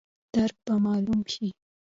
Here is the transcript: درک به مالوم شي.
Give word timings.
درک 0.33 0.55
به 0.65 0.73
مالوم 0.83 1.21
شي. 1.31 1.47